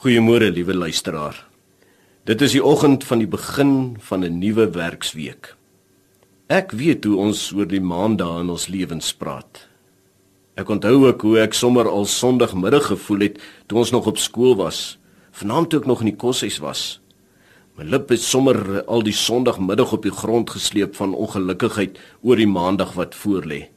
[0.00, 1.36] Goeiemôre liewe luisteraar.
[2.24, 5.56] Dit is die oggend van die begin van 'n nuwe werksweek.
[6.48, 9.68] Ek weet hoe ons oor die maandae in ons lewens praat.
[10.56, 14.56] Ek onthou ook hoe ek sommer al Sondagmiddag gevoel het toe ons nog op skool
[14.56, 14.98] was,
[15.32, 17.00] vanaand toe ek nog in die koshuis was.
[17.76, 22.48] My lip het sommer al die Sondagmiddag op die grond gesleep van ongelukkigheid oor die
[22.48, 23.68] Maandag wat voorlê.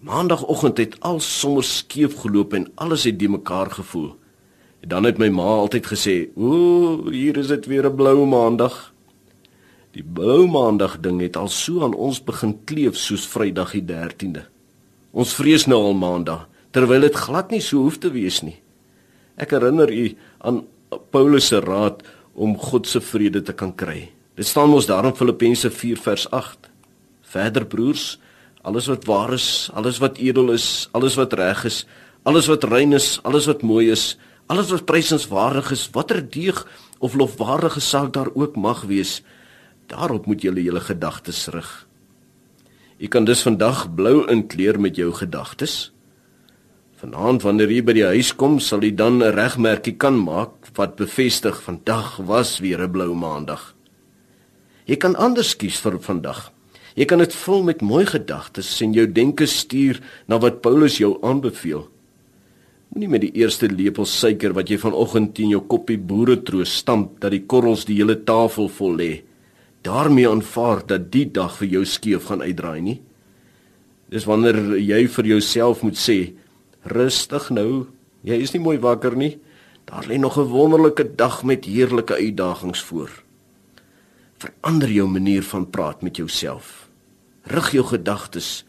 [0.00, 4.16] Maandagoggend het al sommer skeef geloop en alles het de mekaar gevoel.
[4.86, 8.92] Dan het my ma altyd gesê, "Ooh, hier is dit weer 'n blou maandag."
[9.92, 14.42] Die blou maandag ding het al so aan ons begin kleef soos Vrydag die 13de.
[15.12, 18.60] Ons vrees nou al maandag, terwyl dit glad nie so hoef te wees nie.
[19.36, 20.64] Ek herinner u aan
[21.10, 22.02] Paulus se raad
[22.34, 24.10] om God se vrede te kan kry.
[24.36, 26.68] Dit staan mos daar in Filippense 4 vers 8.
[27.22, 28.18] Verder broers,
[28.62, 31.86] alles wat waar is, alles wat edel is, alles wat reg is,
[32.22, 36.62] alles wat rein is, alles wat mooi is, Alles wat prysenswaardig is, watter deeg
[36.98, 39.22] of lofwaardige saak daar ook mag wees,
[39.90, 41.86] daarop moet jy julle gedagtes rig.
[42.96, 45.92] Jy kan dus vandag blou inkleer met jou gedagtes.
[46.96, 50.96] Vanaand wanneer jy by die huis kom, sal jy dan 'n regmerkie kan maak wat
[50.96, 53.74] bevestig vandag was weer 'n blou maandag.
[54.86, 56.52] Jy kan anders kies vir vandag.
[56.94, 61.18] Jy kan dit vul met mooi gedagtes en jou denke stuur na wat Paulus jou
[61.22, 61.88] aanbeveel.
[62.96, 67.34] Moenie met die eerste lepel suiker wat jy vanoggend teen jou koppie boeretroos stamp dat
[67.34, 69.10] die korrels die hele tafel vol lê.
[69.84, 72.96] daarmee aanvaar dat die dag vir jou skeef gaan uitdraai nie.
[74.08, 76.32] Dis wanneer jy vir jouself moet sê,
[76.88, 77.86] rustig nou,
[78.24, 79.36] jy is nie mooi wakker nie.
[79.84, 83.10] Daar lê nog 'n wonderlike dag met heerlike uitdagings voor.
[84.38, 86.88] Verander jou manier van praat met jouself.
[87.44, 88.64] Rig jou gedagtes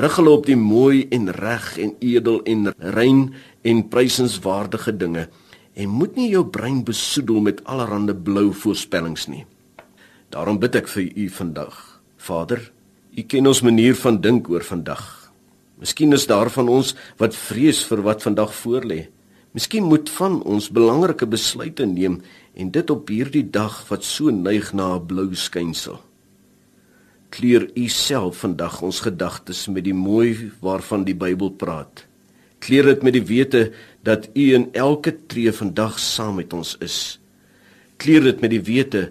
[0.00, 5.26] rig hulle op die mooi en reg en edel en rein en prysenswaardige dinge
[5.74, 9.44] en moet nie jou brein besoedel met allerlei blou voorspellings nie.
[10.32, 11.76] Daarom bid ek vir u vandag.
[12.16, 12.60] Vader,
[13.16, 15.32] u ken ons manier van dink oor vandag.
[15.80, 19.06] Miskien is daar van ons wat vrees vir wat vandag voorlê.
[19.52, 22.22] Miskien moet van ons belangrike besluite neem
[22.56, 26.00] en dit op hierdie dag wat so neig na 'n blou skynsel
[27.32, 32.04] kleur u self vandag ons gedagtes met die mooi waarvan die Bybel praat.
[32.62, 33.62] Kleur dit met die wete
[34.04, 36.98] dat u in elke tree vandag saam met ons is.
[37.96, 39.08] Kleur dit met die wete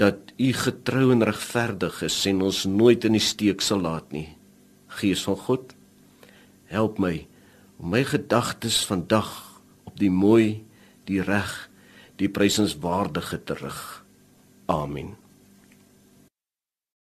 [0.00, 4.28] dat u getrou en regverdig is en ons nooit in die steek sal laat nie.
[5.00, 5.74] Gees van God,
[6.70, 7.26] help my
[7.82, 9.32] om my gedagtes vandag
[9.84, 10.62] op die mooi,
[11.10, 11.52] die reg,
[12.22, 13.82] die prysenswaardige te rig.
[14.70, 15.23] Amen.